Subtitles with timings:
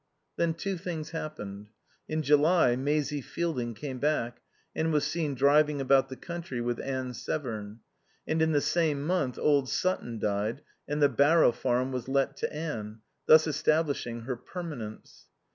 [0.35, 1.67] Then two things happened.
[2.09, 4.41] In July Maisie Fielding came back
[4.75, 7.81] and was seen driving about the country with Anne Severn;
[8.27, 12.51] and in the same month old Sutton died and the Barrow Farm was let to
[12.51, 15.27] Anne, thus establishing her permanence.